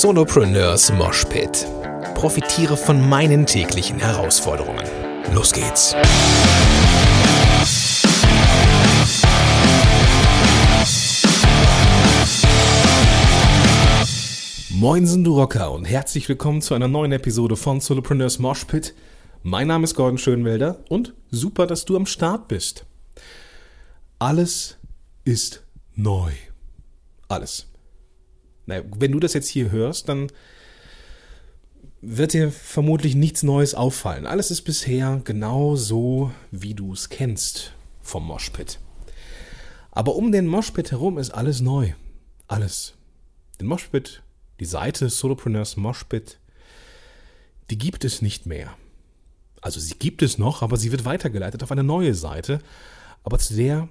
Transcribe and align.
Solopreneurs 0.00 0.90
Moshpit. 0.90 1.68
Profitiere 2.14 2.78
von 2.78 3.10
meinen 3.10 3.44
täglichen 3.44 3.98
Herausforderungen. 3.98 4.82
Los 5.34 5.52
geht's. 5.52 5.94
Moinsen 14.70 15.24
du 15.24 15.38
Rocker 15.38 15.70
und 15.72 15.84
herzlich 15.84 16.26
willkommen 16.26 16.62
zu 16.62 16.72
einer 16.72 16.88
neuen 16.88 17.12
Episode 17.12 17.56
von 17.56 17.80
Solopreneurs 17.80 18.38
Moshpit. 18.38 18.94
Mein 19.42 19.66
Name 19.66 19.84
ist 19.84 19.94
Gordon 19.94 20.16
Schönwelder 20.16 20.82
und 20.88 21.12
super, 21.30 21.66
dass 21.66 21.84
du 21.84 21.96
am 21.96 22.06
Start 22.06 22.48
bist. 22.48 22.86
Alles 24.18 24.78
ist 25.24 25.62
neu. 25.94 26.32
Alles. 27.28 27.71
Naja, 28.66 28.82
wenn 28.98 29.12
du 29.12 29.20
das 29.20 29.34
jetzt 29.34 29.48
hier 29.48 29.70
hörst, 29.70 30.08
dann 30.08 30.28
wird 32.00 32.32
dir 32.32 32.50
vermutlich 32.50 33.14
nichts 33.14 33.42
Neues 33.42 33.74
auffallen. 33.74 34.26
Alles 34.26 34.50
ist 34.50 34.62
bisher 34.62 35.20
genau 35.24 35.76
so, 35.76 36.32
wie 36.50 36.74
du 36.74 36.92
es 36.92 37.08
kennst 37.08 37.72
vom 38.00 38.26
Moshpit. 38.26 38.80
Aber 39.92 40.16
um 40.16 40.32
den 40.32 40.46
Moshpit 40.46 40.90
herum 40.90 41.18
ist 41.18 41.30
alles 41.30 41.60
neu. 41.60 41.92
Alles. 42.48 42.94
Den 43.60 43.68
Moshpit, 43.68 44.22
die 44.58 44.64
Seite 44.64 45.08
Solopreneurs 45.08 45.76
Moshpit, 45.76 46.38
die 47.70 47.78
gibt 47.78 48.04
es 48.04 48.20
nicht 48.20 48.46
mehr. 48.46 48.74
Also 49.60 49.78
sie 49.78 49.94
gibt 49.94 50.22
es 50.22 50.38
noch, 50.38 50.62
aber 50.62 50.76
sie 50.76 50.90
wird 50.90 51.04
weitergeleitet 51.04 51.62
auf 51.62 51.70
eine 51.70 51.84
neue 51.84 52.14
Seite. 52.14 52.60
Aber 53.22 53.38
zu 53.38 53.54
der 53.54 53.88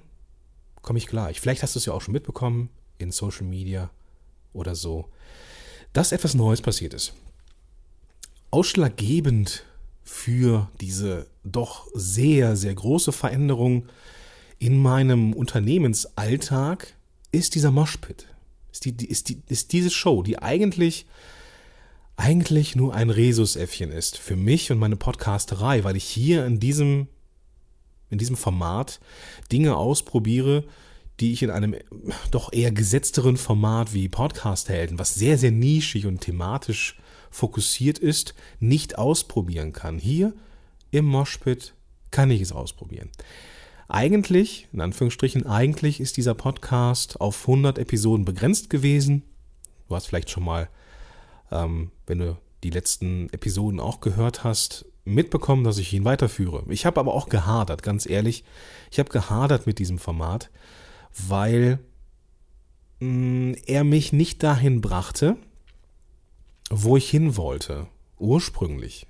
komme 0.81 0.99
ich 0.99 1.07
gleich. 1.07 1.39
Vielleicht 1.39 1.63
hast 1.63 1.75
du 1.75 1.79
es 1.79 1.85
ja 1.85 1.93
auch 1.93 2.01
schon 2.01 2.13
mitbekommen 2.13 2.69
in 2.97 3.11
Social 3.11 3.45
Media 3.45 3.89
oder 4.53 4.75
so, 4.75 5.09
dass 5.93 6.11
etwas 6.11 6.33
Neues 6.33 6.61
passiert 6.61 6.93
ist. 6.93 7.13
Ausschlaggebend 8.49 9.63
für 10.03 10.69
diese 10.79 11.27
doch 11.43 11.87
sehr, 11.93 12.55
sehr 12.55 12.73
große 12.73 13.11
Veränderung 13.11 13.87
in 14.59 14.77
meinem 14.77 15.33
Unternehmensalltag 15.33 16.93
ist 17.31 17.55
dieser 17.55 17.71
Moshpit. 17.71 18.27
Ist, 18.71 18.85
die, 18.85 19.05
ist, 19.05 19.29
die, 19.29 19.41
ist 19.47 19.73
diese 19.73 19.89
Show, 19.89 20.21
die 20.21 20.39
eigentlich, 20.39 21.05
eigentlich 22.15 22.75
nur 22.75 22.93
ein 22.93 23.09
Rhesusäffchen 23.09 23.91
ist 23.91 24.17
für 24.17 24.35
mich 24.35 24.71
und 24.71 24.77
meine 24.77 24.97
Podcasterei, 24.97 25.83
weil 25.83 25.95
ich 25.95 26.03
hier 26.03 26.45
in 26.45 26.59
diesem, 26.59 27.07
in 28.09 28.17
diesem 28.17 28.37
Format 28.37 28.99
Dinge 29.51 29.75
ausprobiere, 29.75 30.63
die 31.21 31.33
ich 31.33 31.43
in 31.43 31.51
einem 31.51 31.75
doch 32.31 32.51
eher 32.51 32.71
gesetzteren 32.71 33.37
Format 33.37 33.93
wie 33.93 34.09
Podcast-Helden, 34.09 34.99
was 34.99 35.15
sehr, 35.15 35.37
sehr 35.37 35.51
nischig 35.51 36.07
und 36.07 36.21
thematisch 36.21 36.97
fokussiert 37.29 37.99
ist, 37.99 38.33
nicht 38.59 38.97
ausprobieren 38.97 39.71
kann. 39.71 39.99
Hier 39.99 40.33
im 40.89 41.05
Moshpit 41.05 41.73
kann 42.09 42.31
ich 42.31 42.41
es 42.41 42.51
ausprobieren. 42.51 43.09
Eigentlich, 43.87 44.67
in 44.73 44.81
Anführungsstrichen, 44.81 45.45
eigentlich 45.45 45.99
ist 45.99 46.17
dieser 46.17 46.33
Podcast 46.33 47.21
auf 47.21 47.47
100 47.47 47.77
Episoden 47.77 48.25
begrenzt 48.25 48.69
gewesen. 48.69 49.23
Du 49.87 49.95
hast 49.95 50.07
vielleicht 50.07 50.29
schon 50.29 50.43
mal, 50.43 50.69
ähm, 51.51 51.91
wenn 52.07 52.19
du 52.19 52.37
die 52.63 52.69
letzten 52.69 53.29
Episoden 53.31 53.79
auch 53.79 54.01
gehört 54.01 54.43
hast, 54.43 54.85
mitbekommen, 55.03 55.63
dass 55.63 55.77
ich 55.77 55.93
ihn 55.93 56.05
weiterführe. 56.05 56.63
Ich 56.69 56.85
habe 56.85 56.99
aber 56.99 57.13
auch 57.13 57.29
gehadert, 57.29 57.83
ganz 57.83 58.09
ehrlich. 58.09 58.43
Ich 58.91 58.99
habe 58.99 59.09
gehadert 59.09 59.67
mit 59.67 59.79
diesem 59.79 59.97
Format, 59.97 60.49
weil 61.27 61.79
mh, 62.99 63.07
mm, 63.07 63.55
er 63.65 63.83
mich 63.83 64.13
nicht 64.13 64.43
dahin 64.43 64.81
brachte, 64.81 65.37
wo 66.69 66.97
ich 66.97 67.09
hin 67.09 67.35
wollte, 67.35 67.87
ursprünglich. 68.17 69.07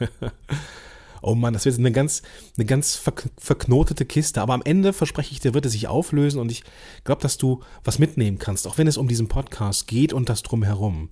oh 1.22 1.34
Mann, 1.34 1.54
das 1.54 1.64
wird 1.64 1.78
eine 1.78 1.92
ganz, 1.92 2.22
eine 2.56 2.66
ganz 2.66 3.00
verknotete 3.38 4.04
Kiste. 4.04 4.40
Aber 4.40 4.54
am 4.54 4.62
Ende 4.64 4.92
verspreche 4.92 5.32
ich 5.32 5.40
dir, 5.40 5.54
wird 5.54 5.66
es 5.66 5.72
sich 5.72 5.88
auflösen 5.88 6.40
und 6.40 6.52
ich 6.52 6.64
glaube, 7.04 7.22
dass 7.22 7.38
du 7.38 7.62
was 7.84 7.98
mitnehmen 7.98 8.38
kannst, 8.38 8.66
auch 8.66 8.78
wenn 8.78 8.86
es 8.86 8.96
um 8.96 9.08
diesen 9.08 9.28
Podcast 9.28 9.86
geht 9.86 10.12
und 10.12 10.28
das 10.28 10.42
drumherum. 10.42 11.08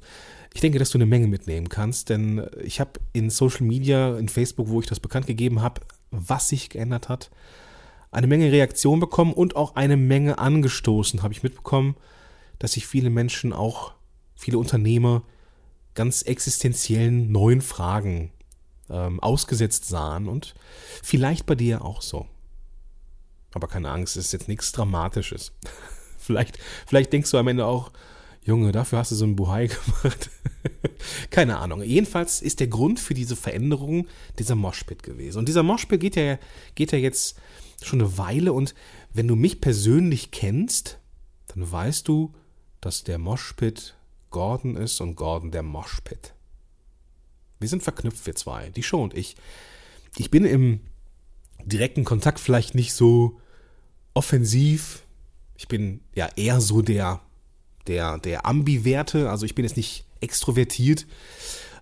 Ich 0.52 0.60
denke, 0.60 0.80
dass 0.80 0.90
du 0.90 0.98
eine 0.98 1.06
Menge 1.06 1.28
mitnehmen 1.28 1.68
kannst, 1.68 2.08
denn 2.08 2.44
ich 2.62 2.80
habe 2.80 2.92
in 3.12 3.30
Social 3.30 3.64
Media, 3.64 4.18
in 4.18 4.28
Facebook, 4.28 4.68
wo 4.68 4.80
ich 4.80 4.86
das 4.86 4.98
bekannt 4.98 5.26
gegeben 5.26 5.62
habe, 5.62 5.80
was 6.10 6.48
sich 6.48 6.70
geändert 6.70 7.08
hat, 7.08 7.30
eine 8.10 8.26
Menge 8.26 8.50
Reaktionen 8.50 9.00
bekommen 9.00 9.32
und 9.32 9.56
auch 9.56 9.76
eine 9.76 9.96
Menge 9.96 10.38
angestoßen, 10.38 11.22
habe 11.22 11.32
ich 11.32 11.42
mitbekommen, 11.42 11.96
dass 12.58 12.72
sich 12.72 12.86
viele 12.86 13.10
Menschen, 13.10 13.52
auch 13.52 13.92
viele 14.34 14.58
Unternehmer, 14.58 15.22
ganz 15.94 16.22
existenziellen 16.22 17.30
neuen 17.30 17.60
Fragen 17.62 18.32
ähm, 18.88 19.20
ausgesetzt 19.20 19.86
sahen 19.86 20.28
und 20.28 20.54
vielleicht 21.02 21.46
bei 21.46 21.54
dir 21.54 21.84
auch 21.84 22.02
so. 22.02 22.26
Aber 23.52 23.68
keine 23.68 23.90
Angst, 23.90 24.16
es 24.16 24.26
ist 24.26 24.32
jetzt 24.32 24.48
nichts 24.48 24.72
Dramatisches. 24.72 25.52
vielleicht, 26.18 26.58
vielleicht 26.86 27.12
denkst 27.12 27.30
du 27.30 27.38
am 27.38 27.48
Ende 27.48 27.66
auch, 27.66 27.90
Junge, 28.42 28.72
dafür 28.72 28.98
hast 28.98 29.10
du 29.10 29.16
so 29.16 29.24
ein 29.24 29.36
Buhai 29.36 29.66
gemacht. 30.02 30.30
Keine 31.30 31.58
Ahnung. 31.58 31.82
Jedenfalls 31.82 32.40
ist 32.40 32.60
der 32.60 32.68
Grund 32.68 32.98
für 32.98 33.14
diese 33.14 33.36
Veränderung 33.36 34.06
dieser 34.38 34.54
Moshpit 34.54 35.02
gewesen. 35.02 35.38
Und 35.38 35.48
dieser 35.48 35.62
Moshpit 35.62 36.00
geht 36.00 36.16
ja, 36.16 36.38
geht 36.74 36.92
ja 36.92 36.98
jetzt 36.98 37.36
schon 37.86 38.00
eine 38.00 38.18
Weile 38.18 38.52
und 38.52 38.74
wenn 39.12 39.28
du 39.28 39.36
mich 39.36 39.60
persönlich 39.60 40.30
kennst, 40.30 40.98
dann 41.48 41.70
weißt 41.70 42.06
du, 42.06 42.34
dass 42.80 43.04
der 43.04 43.18
Moshpit 43.18 43.96
Gordon 44.30 44.76
ist 44.76 45.00
und 45.00 45.16
Gordon 45.16 45.50
der 45.50 45.62
Moshpit. 45.62 46.34
Wir 47.58 47.68
sind 47.68 47.82
verknüpft, 47.82 48.24
wir 48.26 48.34
zwei, 48.34 48.70
die 48.70 48.82
Show 48.82 49.02
und 49.02 49.14
ich. 49.14 49.36
Ich 50.16 50.30
bin 50.30 50.44
im 50.44 50.80
direkten 51.64 52.04
Kontakt 52.04 52.40
vielleicht 52.40 52.74
nicht 52.74 52.94
so 52.94 53.40
offensiv. 54.14 55.02
Ich 55.56 55.68
bin 55.68 56.00
ja 56.14 56.28
eher 56.36 56.60
so 56.60 56.80
der, 56.80 57.20
der, 57.86 58.18
der 58.18 58.46
Ambiverte, 58.46 59.30
also 59.30 59.44
ich 59.44 59.54
bin 59.54 59.64
jetzt 59.64 59.76
nicht 59.76 60.04
extrovertiert 60.20 61.06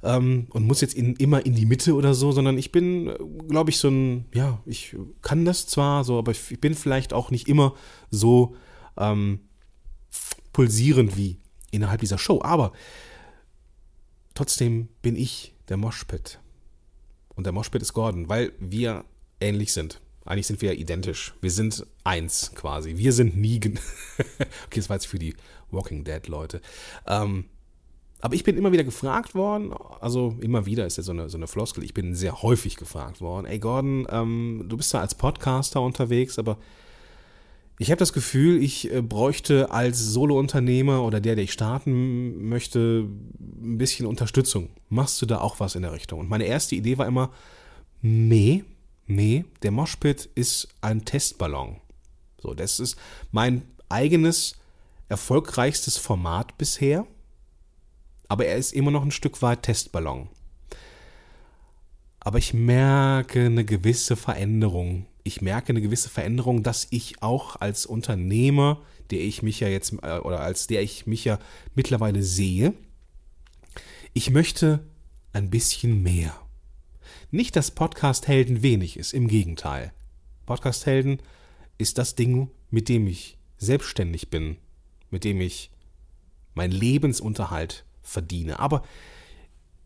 ähm, 0.03 0.47
und 0.51 0.67
muss 0.67 0.81
jetzt 0.81 0.95
in, 0.95 1.17
immer 1.17 1.45
in 1.45 1.55
die 1.55 1.67
Mitte 1.67 1.95
oder 1.95 2.15
so, 2.15 2.33
sondern 2.33 2.59
ich 2.59 2.73
bin, 2.73 3.13
glaube 3.49 3.71
ich, 3.71 3.79
so 3.79 3.89
ein, 3.89 4.27
ja, 4.35 4.61
ich 4.67 4.97
kann 5.23 5.45
das 5.45 5.67
zwar 5.67 6.05
so, 6.05 6.19
aber 6.19 6.33
ich 6.33 6.61
bin 6.61 6.75
vielleicht 6.75 7.13
auch 7.13 7.31
nicht 7.31 7.49
immer 7.49 7.75
so 8.11 8.55
ähm, 8.97 9.41
pulsierend 10.53 11.17
wie 11.17 11.39
innerhalb 11.71 12.01
dieser 12.01 12.19
Show. 12.19 12.41
Aber 12.43 12.73
trotzdem 14.35 14.89
bin 15.03 15.17
ich 15.17 15.55
der 15.69 15.77
Moshpit. 15.77 16.41
Und 17.35 17.45
der 17.45 17.53
Moshpit 17.53 17.83
ist 17.83 17.93
Gordon, 17.93 18.29
weil 18.29 18.53
wir 18.59 19.05
ähnlich 19.41 19.73
sind. 19.73 20.01
Eigentlich 20.25 20.47
sind 20.47 20.61
wir 20.61 20.75
ja 20.75 20.79
identisch. 20.79 21.35
Wir 21.41 21.51
sind 21.51 21.87
eins 22.05 22.53
quasi. 22.55 22.97
Wir 22.97 23.13
sind 23.13 23.37
Negan. 23.37 23.79
okay, 24.67 24.81
das 24.81 24.89
war 24.89 24.97
jetzt 24.97 25.07
für 25.07 25.19
die 25.19 25.35
Walking 25.71 26.05
Dead 26.05 26.27
Leute. 26.29 26.61
Ähm, 27.07 27.47
aber 28.21 28.35
ich 28.35 28.45
bin 28.45 28.57
immer 28.57 28.73
wieder 28.73 28.85
gefragt 28.85 29.35
worden, 29.35 29.73
also 30.01 30.37
immer 30.41 30.67
wieder 30.67 30.87
ist 30.87 30.97
ja 30.97 31.03
so 31.03 31.13
eine, 31.13 31.29
so 31.29 31.37
eine 31.37 31.47
Floskel, 31.47 31.85
ich 31.85 31.95
bin 31.95 32.15
sehr 32.15 32.43
häufig 32.43 32.77
gefragt 32.77 33.21
worden, 33.21 33.47
ey 33.47 33.59
Gordon, 33.59 34.07
ähm, 34.11 34.65
du 34.69 34.77
bist 34.77 34.93
da 34.93 35.01
als 35.01 35.15
Podcaster 35.15 35.81
unterwegs, 35.81 36.39
aber 36.39 36.59
ich 37.79 37.93
habe 37.93 37.99
das 38.01 38.13
Gefühl, 38.13 38.61
ich 38.61 38.93
äh, 38.93 39.03
bräuchte 39.03 39.71
als 39.71 40.01
Solo-Unternehmer 40.01 41.05
oder 41.05 41.21
der, 41.21 41.37
der 41.37 41.45
ich 41.45 41.53
starten 41.53 42.49
möchte, 42.49 43.09
ein 43.39 43.79
bisschen 43.79 44.07
Unterstützung. 44.07 44.71
Machst 44.89 45.23
du 45.23 45.27
da 45.27 45.41
auch 45.41 45.61
was 45.61 45.77
in 45.77 45.83
der 45.83 45.93
Richtung? 45.93 46.19
Und 46.19 46.29
meine 46.29 46.47
erste 46.47 46.75
Idee 46.75 46.99
war 46.99 47.07
immer, 47.07 47.31
nee, 48.03 48.65
nee, 49.07 49.45
der 49.63 49.71
Moshpit 49.71 50.29
ist 50.35 50.69
ein 50.81 51.05
Testballon. 51.05 51.77
So, 52.41 52.53
das 52.53 52.81
ist 52.81 52.97
mein 53.31 53.63
eigenes 53.89 54.57
erfolgreichstes 55.09 55.99
Format 55.99 56.59
bisher 56.59 57.07
aber 58.29 58.47
er 58.47 58.57
ist 58.57 58.73
immer 58.73 58.91
noch 58.91 59.03
ein 59.03 59.11
Stück 59.11 59.43
weit 59.43 59.63
Testballon. 59.63 60.29
Aber 62.21 62.39
ich 62.39 62.53
merke 62.53 63.47
eine 63.47 63.65
gewisse 63.65 64.17
Veränderung. 64.17 65.07
Ich 65.25 65.41
merke 65.41 65.71
eine 65.71 65.81
gewisse 65.81 66.11
Veränderung, 66.11 66.63
dass 66.63 66.87
ich 66.91 67.23
auch 67.23 67.57
als 67.57 67.87
Unternehmer, 67.87 68.83
der 69.11 69.21
ich 69.21 69.43
mich 69.43 69.61
ja 69.61 69.69
jetzt, 69.69 69.95
äh, 70.03 70.19
oder 70.19 70.41
als 70.41 70.67
der 70.67 70.83
ich 70.83 71.07
mich 71.07 71.25
ja 71.25 71.39
mittlerweile 71.75 72.23
sehe, 72.23 72.75
ich 74.13 74.31
möchte 74.31 74.85
ein 75.33 75.49
bisschen 75.49 76.03
mehr. 76.03 76.35
Nicht, 77.31 77.57
dass 77.57 77.71
Podcast-Helden 77.71 78.63
wenig 78.63 78.97
ist, 78.97 79.13
im 79.13 79.29
Gegenteil. 79.29 79.93
Podcast-Helden 80.47 81.21
ist 81.79 81.99
das 81.99 82.15
Ding, 82.15 82.51
mit 82.71 82.89
dem 82.89 83.07
ich 83.07 83.39
selbstständig 83.59 84.31
bin, 84.31 84.57
mit 85.11 85.25
dem 85.25 85.41
ich 85.41 85.71
meinen 86.55 86.73
Lebensunterhalt 86.73 87.85
verdiene. 88.09 88.59
Aber 88.59 88.83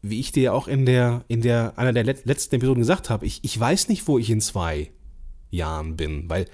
wie 0.02 0.20
ich 0.20 0.32
dir 0.32 0.54
auch 0.54 0.66
in 0.68 0.84
der, 0.84 1.24
in 1.28 1.42
der, 1.42 1.78
einer 1.78 1.92
der 1.92 2.04
letzten 2.04 2.56
Episoden 2.56 2.80
gesagt 2.80 3.08
habe, 3.08 3.24
ich, 3.24 3.40
ich 3.42 3.58
weiß 3.58 3.88
nicht, 3.88 4.08
wo 4.08 4.18
ich 4.18 4.30
in 4.30 4.40
zwei 4.40 4.90
Jahren 5.50 5.96
bin, 5.96 6.28
weil 6.28 6.46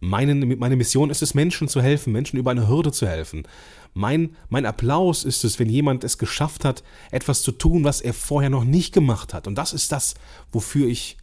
meine, 0.00 0.34
meine 0.34 0.74
Mission 0.74 1.10
ist 1.10 1.22
es, 1.22 1.32
Menschen 1.32 1.68
zu 1.68 1.80
helfen, 1.80 2.12
Menschen 2.12 2.38
über 2.38 2.50
eine 2.50 2.68
Hürde 2.68 2.90
zu 2.90 3.06
helfen. 3.06 3.46
Mein, 3.94 4.36
mein 4.48 4.66
Applaus 4.66 5.22
ist 5.22 5.44
es, 5.44 5.60
wenn 5.60 5.68
jemand 5.68 6.02
es 6.02 6.18
geschafft 6.18 6.64
hat, 6.64 6.82
etwas 7.12 7.42
zu 7.42 7.52
tun, 7.52 7.84
was 7.84 8.00
er 8.00 8.14
vorher 8.14 8.50
noch 8.50 8.64
nicht 8.64 8.92
gemacht 8.92 9.32
hat. 9.32 9.46
Und 9.46 9.54
das 9.54 9.72
ist 9.72 9.92
das, 9.92 10.14
wofür 10.50 10.88
ich 10.88 11.18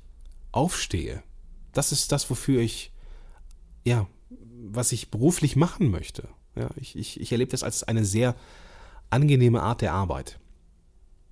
aufstehe. 0.53 1.23
Das 1.73 1.91
ist 1.91 2.13
das, 2.13 2.29
wofür 2.29 2.61
ich, 2.61 2.93
ja, 3.83 4.07
was 4.29 4.93
ich 4.93 5.11
beruflich 5.11 5.57
machen 5.57 5.91
möchte. 5.91 6.29
Ja, 6.55 6.69
ich, 6.77 6.95
ich, 6.95 7.19
ich 7.19 7.31
erlebe 7.33 7.51
das 7.51 7.63
als 7.63 7.83
eine 7.83 8.05
sehr 8.05 8.35
angenehme 9.09 9.61
Art 9.61 9.81
der 9.81 9.93
Arbeit. 9.93 10.39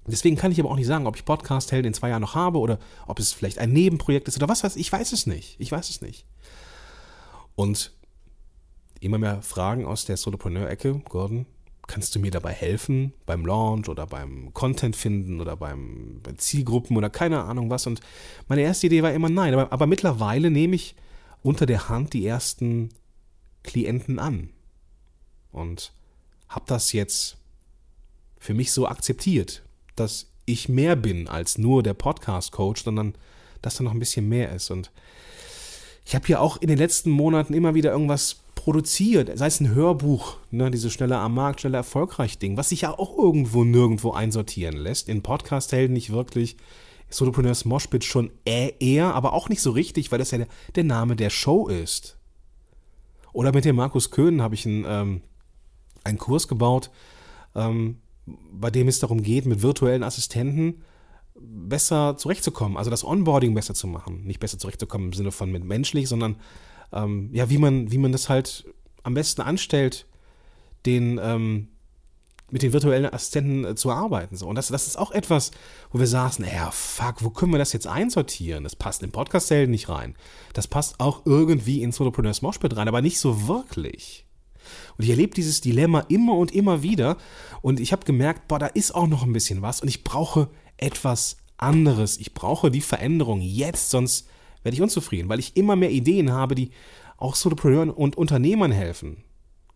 Deswegen 0.07 0.37
kann 0.37 0.51
ich 0.51 0.59
aber 0.59 0.71
auch 0.71 0.77
nicht 0.77 0.87
sagen, 0.87 1.05
ob 1.05 1.17
ich 1.17 1.25
Podcast-Helden 1.25 1.87
in 1.87 1.93
zwei 1.93 2.09
Jahren 2.09 2.21
noch 2.21 2.35
habe 2.35 2.59
oder 2.59 2.79
ob 3.07 3.19
es 3.19 3.33
vielleicht 3.33 3.59
ein 3.59 3.73
Nebenprojekt 3.73 4.27
ist 4.27 4.37
oder 4.37 4.47
was 4.47 4.63
weiß 4.63 4.77
ich. 4.77 4.87
Ich 4.87 4.91
weiß 4.91 5.11
es 5.11 5.27
nicht. 5.27 5.59
Ich 5.59 5.71
weiß 5.71 5.89
es 5.89 6.01
nicht. 6.01 6.25
Und 7.55 7.91
immer 9.01 9.17
mehr 9.17 9.41
Fragen 9.41 9.85
aus 9.85 10.05
der 10.05 10.15
Solopreneur-Ecke. 10.15 11.01
Gordon, 11.09 11.45
kannst 11.87 12.15
du 12.15 12.19
mir 12.19 12.31
dabei 12.31 12.53
helfen 12.53 13.13
beim 13.25 13.45
Launch 13.45 13.89
oder 13.89 14.07
beim 14.07 14.53
Content 14.53 14.95
finden 14.95 15.41
oder 15.41 15.57
beim, 15.57 16.21
bei 16.23 16.33
Zielgruppen 16.33 16.95
oder 16.95 17.09
keine 17.09 17.43
Ahnung 17.43 17.69
was? 17.69 17.85
Und 17.85 17.99
meine 18.47 18.61
erste 18.61 18.87
Idee 18.87 19.03
war 19.03 19.11
immer 19.11 19.29
nein. 19.29 19.53
Aber, 19.53 19.71
aber 19.73 19.87
mittlerweile 19.87 20.49
nehme 20.49 20.75
ich 20.75 20.95
unter 21.43 21.65
der 21.65 21.89
Hand 21.89 22.13
die 22.13 22.25
ersten 22.25 22.89
Klienten 23.63 24.19
an 24.19 24.51
und 25.51 25.91
habe 26.47 26.65
das 26.67 26.93
jetzt 26.93 27.37
für 28.39 28.53
mich 28.53 28.71
so 28.71 28.87
akzeptiert, 28.87 29.63
dass 29.95 30.27
ich 30.45 30.69
mehr 30.69 30.95
bin 30.95 31.27
als 31.27 31.57
nur 31.57 31.83
der 31.83 31.93
Podcast-Coach, 31.93 32.83
sondern 32.83 33.15
dass 33.61 33.77
da 33.77 33.83
noch 33.83 33.91
ein 33.91 33.99
bisschen 33.99 34.29
mehr 34.29 34.53
ist. 34.53 34.71
Und 34.71 34.91
ich 36.05 36.15
habe 36.15 36.27
ja 36.27 36.39
auch 36.39 36.57
in 36.61 36.69
den 36.69 36.77
letzten 36.77 37.09
Monaten 37.11 37.53
immer 37.53 37.75
wieder 37.75 37.91
irgendwas 37.91 38.37
produziert, 38.55 39.37
sei 39.37 39.47
es 39.47 39.59
ein 39.59 39.75
Hörbuch, 39.75 40.37
ne, 40.51 40.71
dieses 40.71 40.93
schneller 40.93 41.19
am 41.19 41.35
Markt, 41.35 41.61
schneller 41.61 41.79
erfolgreich 41.79 42.39
Ding, 42.39 42.57
was 42.57 42.69
sich 42.69 42.81
ja 42.81 42.97
auch 42.97 43.17
irgendwo 43.17 43.63
nirgendwo 43.63 44.11
einsortieren 44.11 44.77
lässt. 44.77 45.09
In 45.09 45.21
Podcast-Helden 45.21 45.93
nicht 45.93 46.11
wirklich. 46.11 46.57
Solopreneurs 47.09 47.65
Moshpit 47.65 48.03
schon 48.03 48.31
eher, 48.43 49.15
aber 49.15 49.33
auch 49.33 49.47
nicht 49.47 49.61
so 49.61 49.71
richtig, 49.71 50.11
weil 50.11 50.19
das 50.19 50.31
ja 50.31 50.39
der, 50.39 50.47
der 50.75 50.83
Name 50.83 51.15
der 51.15 51.29
Show 51.29 51.67
ist. 51.67 52.17
Oder 53.31 53.53
mit 53.53 53.65
dem 53.65 53.75
Markus 53.75 54.11
Köhn 54.11 54.41
habe 54.41 54.55
ich 54.55 54.65
einen, 54.65 54.85
ähm, 54.85 55.21
einen 56.03 56.17
Kurs 56.17 56.47
gebaut, 56.47 56.89
ähm, 57.55 57.99
bei 58.51 58.69
dem 58.71 58.87
es 58.87 58.99
darum 58.99 59.23
geht, 59.23 59.45
mit 59.45 59.61
virtuellen 59.61 60.03
Assistenten 60.03 60.83
besser 61.39 62.17
zurechtzukommen, 62.17 62.77
also 62.77 62.89
das 62.89 63.03
Onboarding 63.03 63.53
besser 63.53 63.73
zu 63.73 63.87
machen. 63.87 64.25
Nicht 64.25 64.39
besser 64.39 64.57
zurechtzukommen 64.57 65.07
im 65.07 65.13
Sinne 65.13 65.31
von 65.31 65.51
mit 65.51 65.63
menschlich, 65.63 66.09
sondern 66.09 66.37
ähm, 66.91 67.29
ja, 67.33 67.49
wie 67.49 67.57
man, 67.57 67.91
wie 67.91 67.97
man 67.97 68.11
das 68.11 68.29
halt 68.29 68.65
am 69.03 69.13
besten 69.13 69.41
anstellt, 69.41 70.07
den, 70.85 71.19
ähm, 71.21 71.69
mit 72.49 72.61
den 72.61 72.73
virtuellen 72.73 73.05
Assistenten 73.05 73.65
äh, 73.65 73.75
zu 73.75 73.91
arbeiten. 73.91 74.35
So. 74.35 74.47
Und 74.47 74.55
das, 74.55 74.67
das 74.67 74.87
ist 74.87 74.97
auch 74.97 75.11
etwas, 75.11 75.51
wo 75.91 75.99
wir 75.99 76.07
saßen, 76.07 76.45
ja, 76.45 76.71
fuck, 76.71 77.23
wo 77.23 77.29
können 77.29 77.51
wir 77.51 77.59
das 77.59 77.73
jetzt 77.73 77.87
einsortieren? 77.87 78.63
Das 78.63 78.75
passt 78.75 79.03
in 79.03 79.11
Podcast-Helden 79.11 79.71
nicht 79.71 79.89
rein. 79.89 80.15
Das 80.53 80.67
passt 80.67 80.99
auch 80.99 81.25
irgendwie 81.25 81.83
in 81.83 81.91
Solopreneurs 81.91 82.41
Moshpit 82.41 82.75
rein, 82.75 82.87
aber 82.87 83.01
nicht 83.01 83.19
so 83.19 83.47
wirklich. 83.47 84.26
Und 84.97 85.03
ich 85.03 85.09
erlebe 85.09 85.33
dieses 85.33 85.61
Dilemma 85.61 86.01
immer 86.09 86.35
und 86.35 86.51
immer 86.53 86.83
wieder. 86.83 87.17
Und 87.61 87.79
ich 87.79 87.91
habe 87.91 88.05
gemerkt, 88.05 88.47
boah, 88.47 88.59
da 88.59 88.67
ist 88.67 88.93
auch 88.93 89.07
noch 89.07 89.23
ein 89.23 89.33
bisschen 89.33 89.61
was. 89.61 89.81
Und 89.81 89.87
ich 89.87 90.03
brauche 90.03 90.49
etwas 90.77 91.37
anderes. 91.57 92.17
Ich 92.17 92.33
brauche 92.33 92.71
die 92.71 92.81
Veränderung 92.81 93.41
jetzt, 93.41 93.89
sonst 93.89 94.27
werde 94.63 94.75
ich 94.75 94.81
unzufrieden, 94.81 95.29
weil 95.29 95.39
ich 95.39 95.55
immer 95.55 95.75
mehr 95.75 95.91
Ideen 95.91 96.31
habe, 96.31 96.55
die 96.55 96.71
auch 97.17 97.35
Solopreneuren 97.35 97.89
und 97.89 98.15
Unternehmern 98.15 98.71
helfen 98.71 99.23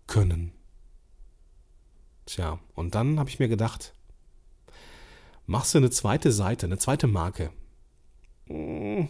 können. 0.07 0.51
Tja, 2.25 2.59
und 2.75 2.95
dann 2.95 3.19
habe 3.19 3.29
ich 3.29 3.39
mir 3.39 3.47
gedacht, 3.47 3.93
machst 5.47 5.73
du 5.73 5.79
eine 5.79 5.89
zweite 5.89 6.31
Seite, 6.31 6.65
eine 6.65 6.77
zweite 6.77 7.07
Marke. 7.07 7.51
Hm, 8.47 9.07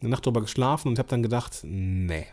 eine 0.00 0.10
Nacht 0.10 0.24
drüber 0.26 0.40
geschlafen 0.40 0.88
und 0.88 0.98
habe 0.98 1.08
dann 1.08 1.22
gedacht, 1.22 1.60
nee. 1.62 2.26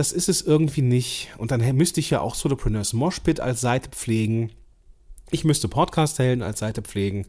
Das 0.00 0.12
ist 0.12 0.30
es 0.30 0.40
irgendwie 0.40 0.80
nicht. 0.80 1.28
Und 1.36 1.50
dann 1.50 1.60
müsste 1.76 2.00
ich 2.00 2.08
ja 2.08 2.22
auch 2.22 2.34
Solopreneurs 2.34 2.94
Moshpit 2.94 3.38
als 3.38 3.60
Seite 3.60 3.90
pflegen. 3.90 4.50
Ich 5.30 5.44
müsste 5.44 5.68
Podcast-Helden 5.68 6.42
als 6.42 6.60
Seite 6.60 6.80
pflegen 6.80 7.26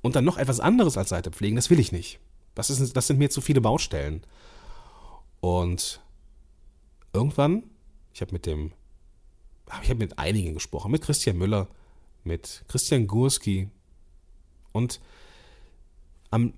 und 0.00 0.16
dann 0.16 0.24
noch 0.24 0.38
etwas 0.38 0.58
anderes 0.58 0.96
als 0.96 1.10
Seite 1.10 1.30
pflegen. 1.30 1.54
Das 1.54 1.68
will 1.68 1.78
ich 1.78 1.92
nicht. 1.92 2.20
Das, 2.54 2.70
ist, 2.70 2.96
das 2.96 3.08
sind 3.08 3.18
mir 3.18 3.28
zu 3.28 3.42
viele 3.42 3.60
Baustellen. 3.60 4.22
Und 5.40 6.00
irgendwann, 7.12 7.64
ich 8.14 8.22
habe 8.22 8.32
mit 8.32 8.46
dem, 8.46 8.72
ich 9.82 9.90
habe 9.90 9.98
mit 9.98 10.18
einigen 10.18 10.54
gesprochen, 10.54 10.92
mit 10.92 11.02
Christian 11.02 11.36
Müller, 11.36 11.68
mit 12.22 12.64
Christian 12.68 13.06
Gurski 13.06 13.68
und 14.72 14.98
am 16.30 16.54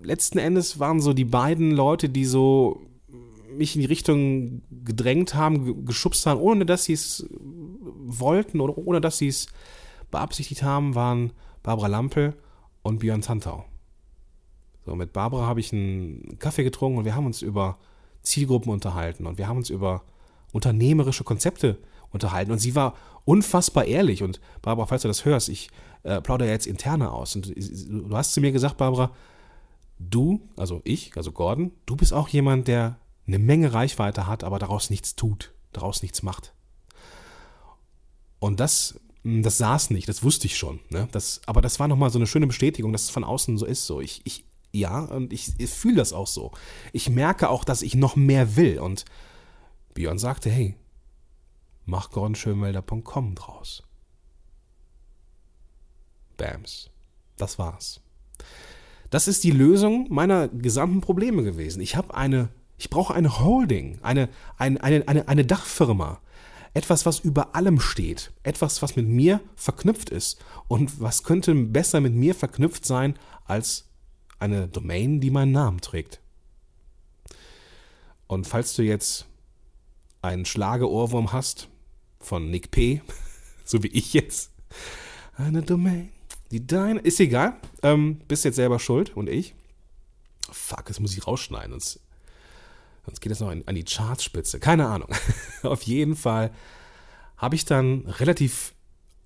letzten 0.00 0.38
Endes 0.38 0.78
waren 0.78 1.02
so 1.02 1.12
die 1.12 1.26
beiden 1.26 1.72
Leute, 1.72 2.08
die 2.08 2.24
so 2.24 2.88
mich 3.58 3.74
in 3.74 3.82
die 3.82 3.86
Richtung 3.86 4.62
gedrängt 4.84 5.34
haben, 5.34 5.84
geschubst 5.84 6.24
haben, 6.26 6.40
ohne 6.40 6.64
dass 6.64 6.84
sie 6.84 6.94
es 6.94 7.26
wollten 7.30 8.60
oder 8.60 8.78
ohne 8.78 9.00
dass 9.00 9.18
sie 9.18 9.28
es 9.28 9.48
beabsichtigt 10.10 10.62
haben, 10.62 10.94
waren 10.94 11.32
Barbara 11.62 11.88
Lampel 11.88 12.34
und 12.82 13.00
Björn 13.00 13.20
Tantau. 13.20 13.64
So, 14.86 14.96
mit 14.96 15.12
Barbara 15.12 15.46
habe 15.46 15.60
ich 15.60 15.72
einen 15.72 16.38
Kaffee 16.38 16.64
getrunken 16.64 16.98
und 16.98 17.04
wir 17.04 17.14
haben 17.14 17.26
uns 17.26 17.42
über 17.42 17.78
Zielgruppen 18.22 18.72
unterhalten 18.72 19.26
und 19.26 19.36
wir 19.36 19.46
haben 19.46 19.58
uns 19.58 19.70
über 19.70 20.02
unternehmerische 20.52 21.24
Konzepte 21.24 21.78
unterhalten 22.10 22.52
und 22.52 22.58
sie 22.58 22.74
war 22.74 22.94
unfassbar 23.26 23.84
ehrlich 23.84 24.22
und 24.22 24.40
Barbara, 24.62 24.86
falls 24.86 25.02
du 25.02 25.08
das 25.08 25.26
hörst, 25.26 25.50
ich 25.50 25.68
äh, 26.04 26.22
plaudere 26.22 26.48
jetzt 26.48 26.66
interne 26.66 27.12
aus 27.12 27.36
und 27.36 27.52
du 27.54 28.16
hast 28.16 28.32
zu 28.32 28.40
mir 28.40 28.52
gesagt, 28.52 28.78
Barbara, 28.78 29.10
du, 29.98 30.40
also 30.56 30.80
ich, 30.84 31.14
also 31.16 31.32
Gordon, 31.32 31.72
du 31.84 31.96
bist 31.96 32.14
auch 32.14 32.28
jemand, 32.28 32.68
der 32.68 32.98
eine 33.28 33.38
Menge 33.38 33.72
Reichweite 33.72 34.26
hat, 34.26 34.42
aber 34.42 34.58
daraus 34.58 34.90
nichts 34.90 35.14
tut, 35.14 35.52
daraus 35.72 36.02
nichts 36.02 36.22
macht. 36.22 36.54
Und 38.40 38.58
das, 38.58 38.98
hm, 39.22 39.42
das 39.42 39.58
saß 39.58 39.90
nicht, 39.90 40.08
das 40.08 40.22
wusste 40.24 40.46
ich 40.46 40.56
schon. 40.56 40.80
Ne? 40.88 41.08
Das, 41.12 41.42
aber 41.46 41.60
das 41.60 41.78
war 41.78 41.86
nochmal 41.86 42.10
so 42.10 42.18
eine 42.18 42.26
schöne 42.26 42.46
Bestätigung, 42.46 42.92
dass 42.92 43.04
es 43.04 43.10
von 43.10 43.24
außen 43.24 43.58
so 43.58 43.66
ist. 43.66 43.86
So. 43.86 44.00
Ich, 44.00 44.22
ich, 44.24 44.44
ja, 44.72 45.00
und 45.00 45.32
ich, 45.32 45.52
ich 45.58 45.70
fühle 45.70 45.96
das 45.96 46.12
auch 46.12 46.26
so. 46.26 46.52
Ich 46.92 47.10
merke 47.10 47.50
auch, 47.50 47.64
dass 47.64 47.82
ich 47.82 47.94
noch 47.94 48.16
mehr 48.16 48.56
will. 48.56 48.78
Und 48.78 49.04
Björn 49.94 50.18
sagte, 50.18 50.50
hey, 50.50 50.76
mach 51.84 52.10
gordonschönwelder.com 52.10 53.34
draus. 53.34 53.82
Bams. 56.36 56.90
Das 57.36 57.58
war's. 57.58 58.00
Das 59.10 59.28
ist 59.28 59.44
die 59.44 59.50
Lösung 59.50 60.06
meiner 60.10 60.48
gesamten 60.48 61.00
Probleme 61.00 61.42
gewesen. 61.42 61.80
Ich 61.80 61.96
habe 61.96 62.14
eine 62.14 62.50
ich 62.78 62.90
brauche 62.90 63.12
eine 63.12 63.40
Holding, 63.40 63.98
eine, 64.02 64.28
eine, 64.56 64.82
eine, 64.82 65.28
eine, 65.28 65.44
Dachfirma. 65.44 66.20
Etwas, 66.74 67.04
was 67.06 67.18
über 67.18 67.56
allem 67.56 67.80
steht. 67.80 68.32
Etwas, 68.44 68.82
was 68.82 68.94
mit 68.94 69.06
mir 69.08 69.40
verknüpft 69.56 70.10
ist. 70.10 70.38
Und 70.68 71.00
was 71.00 71.24
könnte 71.24 71.54
besser 71.54 72.00
mit 72.00 72.14
mir 72.14 72.36
verknüpft 72.36 72.84
sein 72.84 73.18
als 73.46 73.88
eine 74.38 74.68
Domain, 74.68 75.20
die 75.20 75.30
meinen 75.30 75.50
Namen 75.50 75.80
trägt. 75.80 76.20
Und 78.28 78.46
falls 78.46 78.76
du 78.76 78.82
jetzt 78.82 79.26
einen 80.22 80.44
Schlageohrwurm 80.44 81.32
hast 81.32 81.68
von 82.20 82.50
Nick 82.50 82.70
P., 82.70 83.02
so 83.64 83.82
wie 83.82 83.88
ich 83.88 84.12
jetzt, 84.12 84.52
eine 85.36 85.62
Domain, 85.62 86.10
die 86.52 86.64
deine, 86.64 87.00
ist 87.00 87.18
egal, 87.18 87.56
ähm, 87.82 88.20
bist 88.28 88.44
jetzt 88.44 88.56
selber 88.56 88.78
schuld 88.78 89.16
und 89.16 89.28
ich. 89.28 89.54
Fuck, 90.50 90.86
das 90.86 91.00
muss 91.00 91.16
ich 91.16 91.26
rausschneiden, 91.26 91.72
sonst 91.72 92.00
Sonst 93.08 93.20
geht 93.22 93.32
es 93.32 93.40
noch 93.40 93.48
an 93.48 93.74
die 93.74 93.84
Chartspitze. 93.84 94.60
Keine 94.60 94.86
Ahnung. 94.86 95.08
Auf 95.62 95.80
jeden 95.84 96.14
Fall 96.14 96.52
habe 97.38 97.54
ich 97.54 97.64
dann 97.64 98.04
relativ 98.06 98.74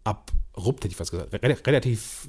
abrupt, 0.05 0.85
hätte 0.85 0.93
ich 0.93 0.97
fast 0.97 1.11
gesagt, 1.11 1.33
relativ 1.67 2.29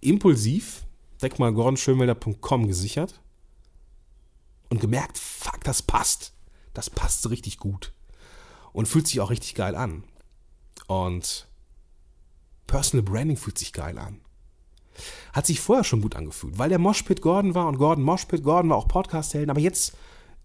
impulsiv 0.00 0.82
direkt 1.20 1.38
mal 1.38 1.52
gordonschönwelder.com 1.52 2.66
gesichert 2.66 3.20
und 4.70 4.80
gemerkt, 4.80 5.18
fuck, 5.18 5.62
das 5.62 5.82
passt. 5.82 6.32
Das 6.74 6.90
passt 6.90 7.22
so 7.22 7.28
richtig 7.28 7.58
gut. 7.58 7.92
Und 8.72 8.88
fühlt 8.88 9.06
sich 9.06 9.20
auch 9.20 9.30
richtig 9.30 9.54
geil 9.54 9.76
an. 9.76 10.02
Und 10.88 11.46
Personal 12.66 13.04
Branding 13.04 13.36
fühlt 13.36 13.56
sich 13.56 13.72
geil 13.72 13.96
an. 13.98 14.20
Hat 15.32 15.46
sich 15.46 15.60
vorher 15.60 15.84
schon 15.84 16.00
gut 16.00 16.16
angefühlt, 16.16 16.58
weil 16.58 16.68
der 16.68 16.78
Moshpit 16.78 17.22
Gordon 17.22 17.54
war 17.54 17.66
und 17.68 17.78
Gordon 17.78 18.04
Moshpit, 18.04 18.42
Gordon 18.42 18.70
war 18.70 18.76
auch 18.76 18.88
Podcast-Helden, 18.88 19.50
aber 19.50 19.60
jetzt 19.60 19.96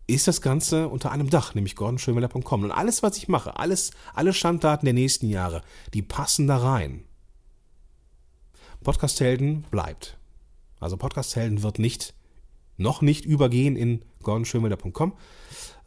ist 0.07 0.27
das 0.27 0.41
Ganze 0.41 0.89
unter 0.89 1.12
einem 1.12 1.29
Dach, 1.29 1.55
nämlich 1.55 1.75
gordonschönwelder.com. 1.75 2.63
Und 2.63 2.72
alles, 2.72 3.03
was 3.03 3.17
ich 3.17 3.27
mache, 3.27 3.57
alles, 3.57 3.91
alle 4.13 4.33
Standdaten 4.33 4.86
der 4.86 4.93
nächsten 4.93 5.29
Jahre, 5.29 5.62
die 5.93 6.01
passen 6.01 6.48
da 6.48 6.57
rein. 6.57 7.05
Podcast-Helden 8.83 9.63
bleibt. 9.72 10.17
Also 10.79 10.98
Podcast-Helden 10.98 11.63
wird 11.63 11.79
nicht 11.79 12.13
noch 12.77 13.01
nicht 13.01 13.25
übergehen 13.25 13.75
in 13.75 14.03
gordonschönwelder.com. 14.24 15.13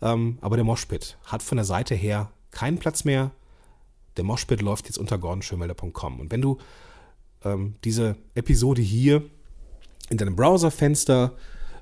Ähm, 0.02 0.38
aber 0.40 0.56
der 0.56 0.64
Moshpit 0.64 1.18
hat 1.24 1.42
von 1.42 1.56
der 1.56 1.64
Seite 1.64 1.94
her 1.94 2.30
keinen 2.50 2.78
Platz 2.78 3.04
mehr. 3.04 3.32
Der 4.16 4.24
Moshpit 4.24 4.62
läuft 4.62 4.86
jetzt 4.86 4.98
unter 4.98 5.18
gordonschönwelder.com. 5.18 6.20
Und 6.20 6.32
wenn 6.32 6.40
du 6.40 6.58
ähm, 7.46 7.74
diese 7.84 8.16
Episode 8.34 8.82
hier 8.82 9.22
in 10.10 10.18
deinem 10.18 10.36
Browserfenster 10.36 11.32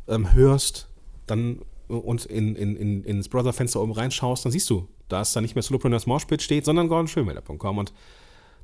ähm, 0.08 0.32
hörst, 0.32 0.88
dann 1.26 1.60
und 1.88 2.24
in, 2.24 2.56
in, 2.56 2.76
in, 2.76 3.04
ins 3.04 3.28
Browserfenster 3.28 3.80
oben 3.80 3.92
reinschaust, 3.92 4.44
dann 4.44 4.52
siehst 4.52 4.70
du, 4.70 4.88
dass 5.08 5.32
da 5.32 5.40
nicht 5.40 5.54
mehr 5.54 5.62
Solopreneurs 5.62 6.06
Moshpit 6.06 6.42
steht, 6.42 6.64
sondern 6.64 6.88
gordonschönwelder.com. 6.88 7.78
Und 7.78 7.92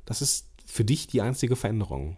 das 0.05 0.21
ist 0.21 0.47
für 0.65 0.83
dich 0.83 1.07
die 1.07 1.21
einzige 1.21 1.55
Veränderung. 1.55 2.17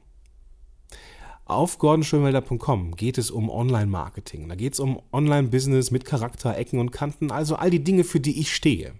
Auf 1.45 1.77
gordonschönwelder.com 1.77 2.95
geht 2.95 3.17
es 3.17 3.29
um 3.29 3.49
Online-Marketing. 3.49 4.47
Da 4.47 4.55
geht 4.55 4.73
es 4.73 4.79
um 4.79 5.01
Online-Business 5.11 5.91
mit 5.91 6.05
Charakter, 6.05 6.57
Ecken 6.57 6.79
und 6.79 6.91
Kanten, 6.91 7.31
also 7.31 7.55
all 7.55 7.69
die 7.69 7.83
Dinge, 7.83 8.05
für 8.05 8.21
die 8.21 8.39
ich 8.39 8.55
stehe. 8.55 8.93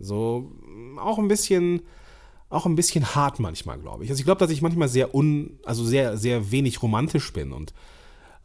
So 0.00 0.50
auch 0.98 1.18
ein 1.18 1.28
bisschen, 1.28 1.82
auch 2.50 2.66
ein 2.66 2.74
bisschen 2.74 3.14
hart 3.14 3.38
manchmal, 3.38 3.78
glaube 3.78 4.04
ich. 4.04 4.10
Also 4.10 4.20
ich 4.20 4.26
glaube, 4.26 4.40
dass 4.40 4.50
ich 4.50 4.60
manchmal 4.60 4.88
sehr 4.88 5.14
un, 5.14 5.58
also 5.64 5.84
sehr, 5.84 6.18
sehr 6.18 6.50
wenig 6.50 6.82
romantisch 6.82 7.32
bin 7.32 7.52
und 7.52 7.72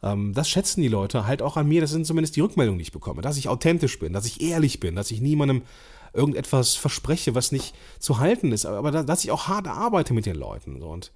ähm, 0.02 0.32
das 0.32 0.48
schätzen 0.48 0.80
die 0.80 0.88
Leute 0.88 1.26
halt 1.26 1.42
auch 1.42 1.56
an 1.56 1.68
mir. 1.68 1.80
Das 1.80 1.90
sind 1.90 2.06
zumindest 2.06 2.36
die 2.36 2.40
Rückmeldungen, 2.40 2.78
die 2.78 2.84
ich 2.84 2.92
bekomme, 2.92 3.22
dass 3.22 3.36
ich 3.36 3.48
authentisch 3.48 3.98
bin, 3.98 4.12
dass 4.12 4.26
ich 4.26 4.40
ehrlich 4.40 4.80
bin, 4.80 4.94
dass 4.94 5.10
ich 5.10 5.20
niemandem 5.20 5.62
irgendetwas 6.12 6.76
verspreche, 6.76 7.34
was 7.34 7.52
nicht 7.52 7.74
zu 7.98 8.18
halten 8.18 8.52
ist, 8.52 8.64
aber 8.64 8.90
dass 8.90 9.24
ich 9.24 9.30
auch 9.30 9.48
hart 9.48 9.68
arbeite 9.68 10.14
mit 10.14 10.24
den 10.24 10.36
Leuten. 10.36 10.80
So. 10.80 10.88
Und 10.88 11.12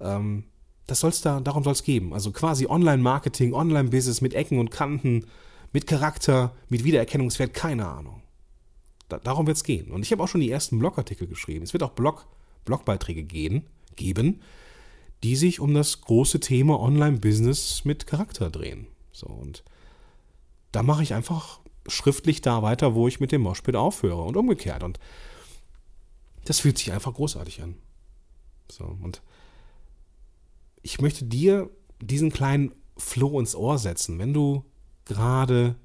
ähm, 0.00 0.44
das 0.86 1.00
soll's 1.00 1.20
da, 1.20 1.40
darum 1.40 1.62
soll 1.62 1.74
es 1.74 1.84
geben. 1.84 2.12
Also 2.12 2.32
quasi 2.32 2.66
Online-Marketing, 2.66 3.52
Online-Business 3.52 4.20
mit 4.20 4.34
Ecken 4.34 4.58
und 4.58 4.70
Kanten, 4.70 5.26
mit 5.72 5.86
Charakter, 5.86 6.52
mit 6.68 6.84
Wiedererkennungswert, 6.84 7.54
keine 7.54 7.86
Ahnung. 7.86 8.21
Da, 9.08 9.18
darum 9.18 9.46
wird 9.46 9.56
es 9.56 9.64
gehen. 9.64 9.90
Und 9.90 10.02
ich 10.02 10.12
habe 10.12 10.22
auch 10.22 10.28
schon 10.28 10.40
die 10.40 10.50
ersten 10.50 10.78
Blogartikel 10.78 11.26
geschrieben. 11.26 11.64
Es 11.64 11.72
wird 11.72 11.82
auch 11.82 11.92
Blog, 11.92 12.26
Blogbeiträge 12.64 13.24
gehen, 13.24 13.66
geben, 13.96 14.40
die 15.22 15.36
sich 15.36 15.60
um 15.60 15.74
das 15.74 16.00
große 16.00 16.40
Thema 16.40 16.80
Online-Business 16.80 17.84
mit 17.84 18.06
Charakter 18.06 18.50
drehen. 18.50 18.86
So, 19.12 19.26
und 19.26 19.62
da 20.72 20.82
mache 20.82 21.02
ich 21.02 21.14
einfach 21.14 21.60
schriftlich 21.86 22.40
da 22.40 22.62
weiter, 22.62 22.94
wo 22.94 23.08
ich 23.08 23.20
mit 23.20 23.32
dem 23.32 23.42
Moshpit 23.42 23.76
aufhöre 23.76 24.22
und 24.22 24.36
umgekehrt. 24.36 24.82
Und 24.82 24.98
das 26.44 26.60
fühlt 26.60 26.78
sich 26.78 26.92
einfach 26.92 27.14
großartig 27.14 27.62
an. 27.62 27.76
So, 28.70 28.84
und 28.84 29.22
ich 30.82 31.00
möchte 31.00 31.24
dir 31.24 31.70
diesen 32.00 32.32
kleinen 32.32 32.74
Floh 32.96 33.38
ins 33.38 33.54
Ohr 33.54 33.78
setzen, 33.78 34.18
wenn 34.18 34.32
du 34.34 34.64
gerade 35.04 35.76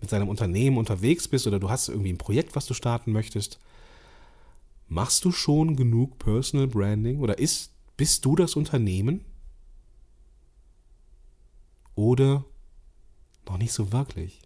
mit 0.00 0.12
deinem 0.12 0.28
Unternehmen 0.28 0.78
unterwegs 0.78 1.28
bist 1.28 1.46
oder 1.46 1.58
du 1.58 1.70
hast 1.70 1.88
irgendwie 1.88 2.12
ein 2.12 2.18
Projekt, 2.18 2.54
was 2.54 2.66
du 2.66 2.74
starten 2.74 3.12
möchtest. 3.12 3.58
Machst 4.88 5.24
du 5.24 5.32
schon 5.32 5.76
genug 5.76 6.18
Personal 6.18 6.68
Branding 6.68 7.20
oder 7.20 7.38
ist, 7.38 7.72
bist 7.96 8.24
du 8.24 8.36
das 8.36 8.54
Unternehmen? 8.54 9.24
Oder 11.94 12.44
noch 13.46 13.58
nicht 13.58 13.72
so 13.72 13.90
wirklich? 13.92 14.40